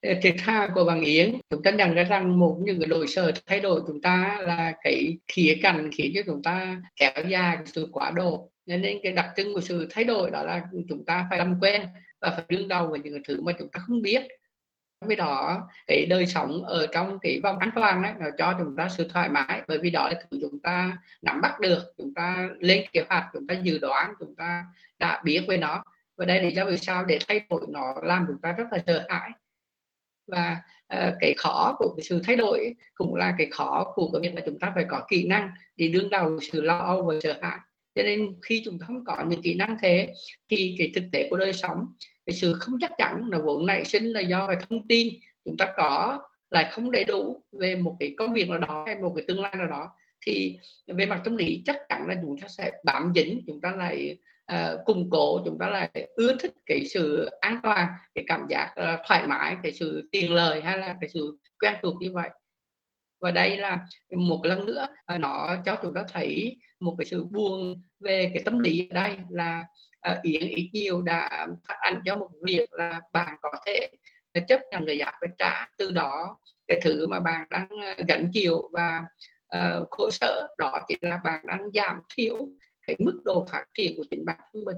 [0.00, 1.36] à, thiệt tha của bạn Yến.
[1.50, 4.74] Chúng ta nhận ra rằng một những cái đổi sở thay đổi chúng ta là
[4.82, 8.50] cái khía cạnh khiến cho chúng ta kéo dài sự quá độ.
[8.66, 11.82] Nên cái đặc trưng của sự thay đổi đó là chúng ta phải làm quen
[12.20, 14.22] và phải đương đầu với những thứ mà chúng ta không biết
[15.06, 18.76] vì đó cái đời sống ở trong cái vòng an toàn đấy nó cho chúng
[18.76, 19.62] ta sự thoải mái.
[19.68, 23.24] Bởi vì đó là thứ chúng ta nắm bắt được chúng ta lên kế hoạch
[23.32, 24.64] chúng ta dự đoán chúng ta
[24.98, 25.84] đã biết về nó.
[26.16, 28.78] Và đây là do vì sao để thay đổi nó làm chúng ta rất là
[28.86, 29.30] sợ hãi.
[30.26, 30.56] Và
[30.94, 34.34] uh, cái khó của cái sự thay đổi cũng là cái khó của cái việc
[34.34, 37.38] là chúng ta phải có kỹ năng để đương đầu sự lo âu và sợ
[37.42, 37.58] hãi
[37.94, 40.12] cho nên khi chúng ta không có những kỹ năng thế
[40.48, 41.86] thì cái thực tế của đời sống
[42.26, 45.08] cái sự không chắc chắn là vốn nảy sinh là do cái thông tin.
[45.44, 48.96] Chúng ta có lại không đầy đủ về một cái công việc nào đó hay
[48.96, 49.90] một cái tương lai nào đó
[50.26, 53.72] thì về mặt tâm lý chắc chắn là chúng ta sẽ bám dính chúng ta
[53.76, 54.18] lại
[54.52, 58.74] uh, củng cố chúng ta lại ưa thích cái sự an toàn cái cảm giác
[58.80, 62.30] uh, thoải mái cái sự tiền lời hay là cái sự quen thuộc như vậy
[63.22, 67.24] và đây là một lần nữa à, nó cho chúng ta thấy một cái sự
[67.24, 69.64] buồn về cái tâm lý ở đây là
[70.10, 73.88] uh, yến ít nhiều đã phát ảnh cho một việc là bạn có thể
[74.32, 75.66] à, chấp nhận người giá phải trả.
[75.78, 77.68] Từ đó cái thứ mà bạn đang
[78.08, 79.02] gánh chịu và
[79.56, 82.48] uh, khổ sở đó chỉ là bạn đang giảm thiểu
[82.86, 84.76] cái mức độ phát triển của chính bản thân mình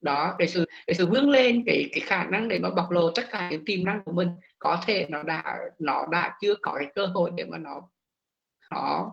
[0.00, 3.10] đó, cái sự cái sự vươn lên, cái cái khả năng để mà bộc lộ
[3.10, 6.74] tất cả những tiềm năng của mình, có thể nó đã nó đã chưa có
[6.78, 7.88] cái cơ hội để mà nó
[8.70, 9.12] nó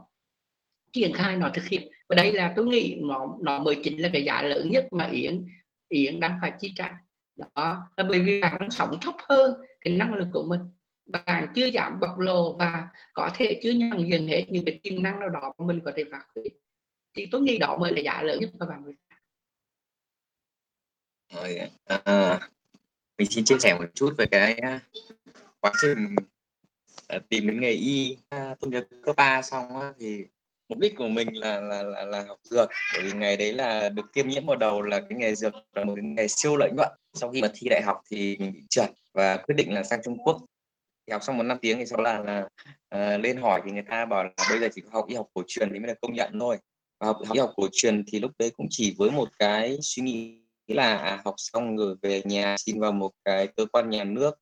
[0.93, 1.91] triển khai, nó thực hiện.
[2.09, 5.05] Và đây là tôi nghĩ nó nó mới chính là cái giá lớn nhất mà
[5.05, 5.45] yến
[5.89, 6.97] yến đang phải chi trả.
[7.35, 10.61] Đó, là bởi vì bạn đang sống thấp hơn cái năng lực của mình.
[11.05, 15.03] Bạn chưa giảm bộc lộ và có thể chưa nhận diện hết những cái tiềm
[15.03, 16.43] năng nào đó mình có thể phát huy.
[17.17, 18.83] Thì tôi nghĩ đó mới là giá lớn nhất mà bạn
[21.33, 22.39] rồi à,
[23.17, 24.79] mình xin chia sẻ một chút về cái à,
[25.59, 26.15] quá trình
[27.07, 29.67] à, tìm đến nghề y à, tốt nghiệp cấp 3 xong
[29.99, 30.25] thì
[30.69, 32.69] mục đích của mình là là là, là học dược.
[32.93, 35.83] Bởi vì ngày đấy là được tiêm nhiễm vào đầu là cái nghề dược là
[35.83, 36.89] một nghề siêu lợi nhuận.
[37.13, 39.99] Sau khi mà thi đại học thì mình bị trượt và quyết định là sang
[40.03, 40.41] Trung Quốc.
[41.07, 42.47] Thì học xong một năm tiếng thì sau là là
[42.95, 45.27] uh, lên hỏi thì người ta bảo là bây giờ chỉ có học y học
[45.33, 46.57] cổ truyền thì mới được công nhận thôi.
[46.99, 49.77] Và học, học y học cổ truyền thì lúc đấy cũng chỉ với một cái
[49.81, 50.41] suy nghĩ
[50.73, 54.39] là à, học xong rồi về nhà xin vào một cái cơ quan nhà nước.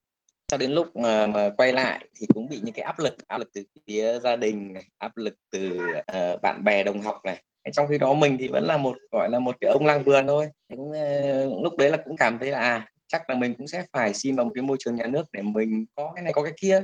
[0.48, 3.38] Cho đến lúc mà, mà quay lại thì cũng bị những cái áp lực áp
[3.38, 7.44] lực từ phía gia đình này, áp lực từ uh, bạn bè đồng học này.
[7.74, 10.28] Trong khi đó mình thì vẫn là một gọi là một cái ông lang vườn
[10.28, 10.48] thôi.
[10.70, 13.86] Cũng, uh, lúc đấy là cũng cảm thấy là à chắc là mình cũng sẽ
[13.94, 16.44] phải xin vào một cái môi trường nhà nước để mình có cái này có
[16.44, 16.84] cái kia.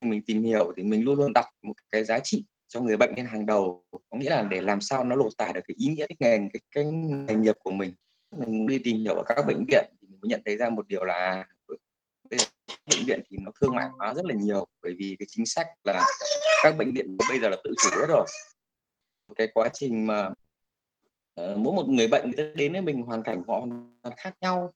[0.00, 3.14] Mình tìm hiểu thì mình luôn luôn đặt một cái giá trị cho người bệnh
[3.16, 3.84] lên hàng đầu.
[3.90, 6.48] Có nghĩa là để làm sao nó lột tả được cái ý nghĩa cái nghề
[6.52, 7.94] cái, cái nghề nghiệp của mình
[8.32, 10.88] mình đi tìm hiểu ở các bệnh viện thì mình mới nhận thấy ra một
[10.88, 11.46] điều là
[12.86, 15.66] bệnh viện thì nó thương mại hóa rất là nhiều bởi vì cái chính sách
[15.84, 16.06] là
[16.62, 18.26] các bệnh viện bây giờ là tự chủ hết rồi.
[19.36, 20.28] Cái quá trình mà
[21.40, 23.66] uh, mỗi một người bệnh người ta đến với mình hoàn cảnh họ
[24.16, 24.72] khác nhau.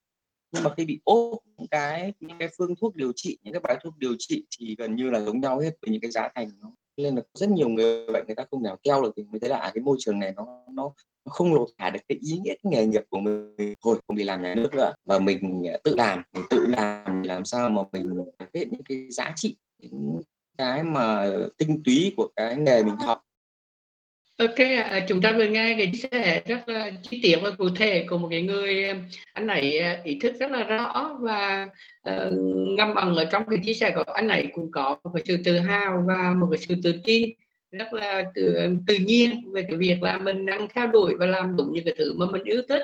[0.52, 3.60] Nhưng mà khi bị ốp những cái những cái phương thuốc điều trị những cái
[3.60, 6.28] bài thuốc điều trị thì gần như là giống nhau hết với những cái giá
[6.34, 9.22] thành nó nên là rất nhiều người bệnh người ta không nào theo được thì
[9.22, 10.92] mới thấy là à, cái môi trường này nó nó
[11.24, 13.54] nó không lột tả được cái ý nghĩa cái nghề nghiệp của mình.
[13.82, 14.92] Hồi không đi làm nhà nước nữa.
[15.04, 19.06] Và mình à, tự làm mình tự làm làm sao mà mình biết những cái
[19.10, 20.20] giá trị những
[20.58, 23.22] cái mà tinh túy của cái nghề mình học.
[24.38, 27.68] Ok, à, chúng ta vừa nghe cái chia sẻ rất là chi tiết và cụ
[27.76, 28.84] thể của một cái người
[29.32, 31.68] anh này à, ý thức rất là rõ và
[32.10, 32.32] uh,
[32.76, 35.36] ngâm ẩn ở trong cái chia sẻ của anh này cũng có một cái sự
[35.44, 37.30] tự hào và một cái sự tự tin
[37.72, 41.56] rất là tự, tự nhiên về cái việc là mình đang theo đuổi và làm
[41.56, 42.82] đúng những cái thứ mà mình yêu thích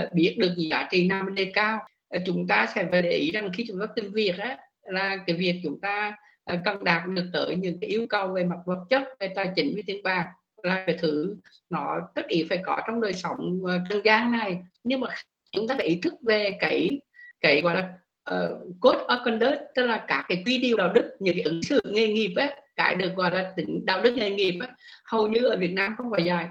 [0.00, 1.78] uh, biết được giá trị nào mình đề cao.
[2.16, 5.16] Uh, chúng ta sẽ phải để ý rằng khi chúng ta tìm việc á là
[5.26, 6.16] cái việc chúng ta
[6.52, 9.50] uh, cần đạt được tới những cái yêu cầu về mặt vật chất về tài
[9.56, 10.26] chính với tiền bạc
[10.62, 11.36] là cái thứ
[11.70, 14.58] nó tất yếu phải có trong đời sống ờ, uh, trần gian này.
[14.84, 15.08] Nhưng mà
[15.52, 17.00] chúng ta phải ý thức về cái
[17.40, 17.92] cái gọi là
[18.34, 21.62] uh, code of conduct tức là các cái quy điều đạo đức những cái ứng
[21.62, 24.68] xử nghề nghiệp ấy cái được gọi là tính đạo đức nghề nghiệp ấy
[25.04, 26.48] hầu như ở Việt Nam không phải dài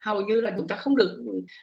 [0.00, 1.18] hầu như là chúng ta không được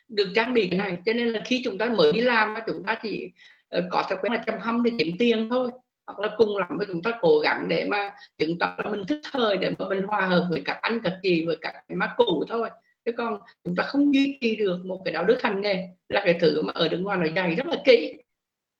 [0.08, 0.98] được trang bị cái này.
[1.06, 3.32] Cho nên là khi chúng ta mới đi làm chúng ta chỉ
[3.78, 5.72] uh, có thói quen là chăm hâm để kiếm tiền thôi
[6.08, 9.04] hoặc là cùng lắm với chúng ta cố gắng để mà chứng tỏ là mình
[9.08, 11.96] thích thời để mà mình hòa hợp với các anh các chị với các má
[11.96, 12.70] mắt cũ thôi.
[13.06, 16.22] Chứ còn chúng ta không duy trì được một cái đạo đức hành nghề là
[16.26, 18.14] cái thứ mà ở nước ngoài nó dày rất là kỹ.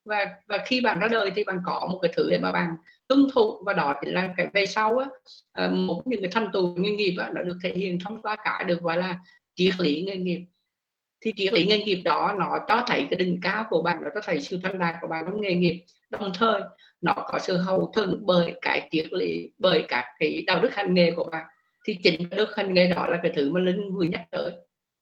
[0.06, 2.70] Và và khi bạn ra đời thì bạn có một cái thứ để mà bạn
[3.08, 5.08] tuân thủ và đó chính là cái về sau á
[5.52, 8.36] ờ, một những cái thành tựu nghề nghiệp á, nó được thể hiện thông qua
[8.44, 9.20] cả được gọi là
[9.56, 10.46] triết lý nghề nghiệp.
[11.22, 14.10] Thì triết lý nghề nghiệp đó nó cho thấy cái đỉnh cao của bạn nó
[14.16, 16.62] cho thấy sự thành đạt của bạn trong nghề nghiệp đồng thời
[17.02, 20.94] nó có sự hậu thuẫn bởi cái triết lý bởi các cái đạo đức hành
[20.94, 21.46] nghề của bạn.
[21.86, 24.52] Thì chính đạo đức hành nghề đó là cái thứ mà linh vừa nhắc tới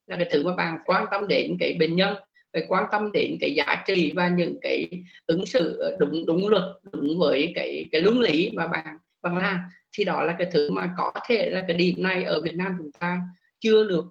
[0.08, 2.16] là cái thứ mà bạn quan tâm đến cái bệnh nhân
[2.54, 4.90] phải quan tâm đến cái giá trị và những cái
[5.26, 9.38] ứng xử ờ, đúng đúng luật đúng với cái cái luân lý mà bạn bạn
[9.38, 9.60] làm.
[9.98, 12.76] Thì đó là cái thứ mà có thể là cái điểm này ở Việt Nam
[12.78, 13.22] chúng ta
[13.60, 14.06] chưa được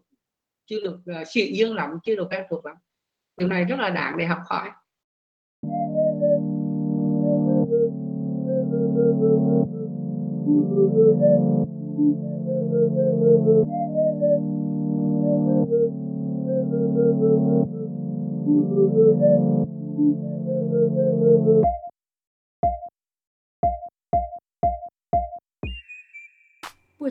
[0.67, 2.77] chưa được uh, xuyên dương lắm chưa được quen thuộc lắm.
[3.37, 4.71] Điều này rất là đáng để học hỏi.
[8.95, 9.01] Buổi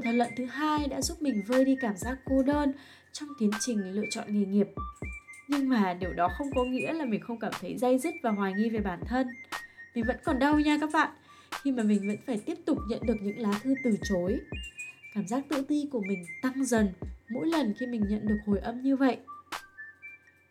[0.04, 2.74] thảo luận thứ hai đã giúp mình vơi đi cảm giác cô đơn
[3.14, 4.68] trong tiến trình lựa chọn nghề nghiệp.
[5.50, 8.32] Nhưng mà điều đó không có nghĩa là mình không cảm thấy dây dứt và
[8.32, 9.28] hoài nghi về bản thân.
[9.96, 11.10] Mình vẫn còn đau nha các bạn,
[11.62, 14.40] khi mà mình vẫn phải tiếp tục nhận được những lá thư từ chối.
[15.16, 16.94] Cảm giác tự ti của mình tăng dần
[17.30, 19.18] mỗi lần khi mình nhận được hồi âm như vậy.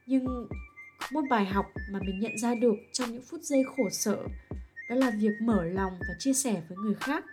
[0.07, 0.49] Nhưng
[1.13, 4.17] một bài học mà mình nhận ra được trong những phút giây khổ sở
[4.89, 7.25] đó là việc mở lòng và chia sẻ với người khác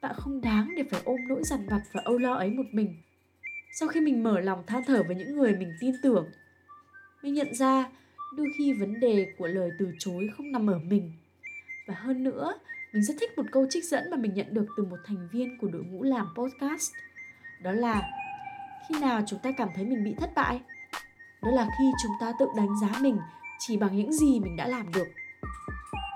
[0.00, 2.96] bạn không đáng để phải ôm nỗi dằn vặt và âu lo ấy một mình
[3.76, 6.30] sau khi mình mở lòng than thở với những người mình tin tưởng,
[7.22, 7.88] mình nhận ra
[8.36, 11.12] đôi khi vấn đề của lời từ chối không nằm ở mình
[11.86, 12.54] và hơn nữa
[12.94, 15.58] mình rất thích một câu trích dẫn mà mình nhận được từ một thành viên
[15.60, 16.92] của đội ngũ làm podcast.
[17.62, 18.02] Đó là,
[18.88, 20.60] khi nào chúng ta cảm thấy mình bị thất bại?
[21.42, 23.18] Đó là khi chúng ta tự đánh giá mình
[23.58, 25.06] chỉ bằng những gì mình đã làm được.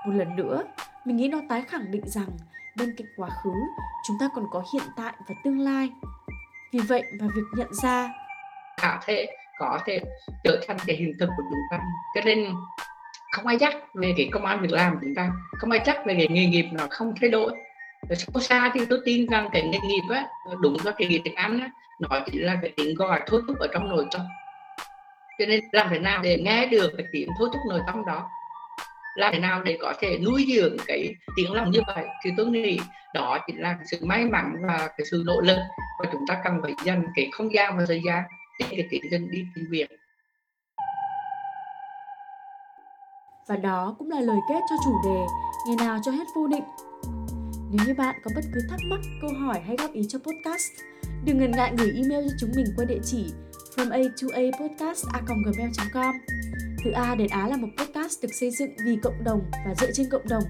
[0.05, 0.63] Một lần nữa,
[1.05, 2.29] mình nghĩ nó tái khẳng định rằng
[2.77, 3.53] bên cạnh quá khứ,
[4.07, 5.89] chúng ta còn có hiện tại và tương lai.
[6.73, 8.13] Vì vậy mà việc nhận ra
[8.81, 9.27] có thể
[9.59, 9.99] có thể
[10.43, 11.79] trở thành cái hiện thực của chúng ta.
[12.15, 12.45] Cho nên
[13.31, 15.31] không ai chắc về cái công an việc làm của chúng ta.
[15.57, 17.51] Không ai chắc về cái nghề nghiệp nó không thay đổi.
[18.09, 20.25] Ở sâu xa thì tôi tin rằng cái nghề nghiệp á
[20.61, 21.69] đúng là cái nghề tiếng Anh á,
[22.01, 24.21] nó chỉ là cái tiếng gọi thôi thúc ở trong nội tâm.
[25.39, 28.29] Cho nên làm thế nào để nghe được cái tiếng thôi thúc nội tâm đó?
[29.15, 32.05] Làm thế nào để có thể nuôi dưỡng cái tiếng lòng như vậy?
[32.23, 32.79] Thì tôi nghĩ
[33.13, 35.57] đó chỉ là sự may mắn và cái sự nỗ lực
[35.99, 38.23] và chúng ta cần phải dành cái không gian và thời gian
[38.59, 39.89] để cái tiến trình đi tìm việc.
[43.49, 45.25] Và đó cũng là lời kết cho chủ đề
[45.67, 46.63] ngày nào cho hết vô định.
[47.71, 50.71] Nếu như bạn có bất cứ thắc mắc câu hỏi hay góp ý cho podcast
[51.25, 53.31] đừng ngần ngại gửi email cho chúng mình qua địa chỉ
[53.75, 55.21] from a to a podcast a
[55.93, 56.15] com.
[56.85, 59.91] Từ A đến Á là một podcast được xây dựng vì cộng đồng và dựa
[59.93, 60.43] trên cộng đồng.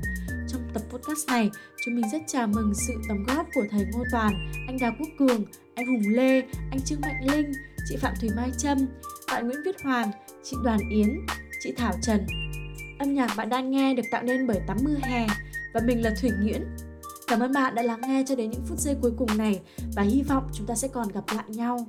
[0.48, 1.50] Trong tập tập podcast này,
[1.86, 5.10] chúng mình rất chào mừng sự đóng góp của thầy Ngô Toàn, anh Đào Quốc
[5.20, 7.52] Cường, anh Hùng Lê, anh Trương Mạnh Linh,
[7.90, 8.78] chị Phạm Thùy Mai Trâm,
[9.32, 10.12] bạn Nguyễn Viết Hoàng,
[10.44, 11.26] chị Đoàn Yến,
[11.64, 12.49] chị Thảo Trần.
[13.00, 15.28] Âm nhạc bạn đang nghe được tạo nên bởi Tắm Mưa Hè
[15.74, 16.62] và mình là Thủy Nguyễn.
[17.28, 19.60] Cảm ơn bạn đã lắng nghe cho đến những phút giây cuối cùng này
[19.96, 21.88] và hy vọng chúng ta sẽ còn gặp lại nhau.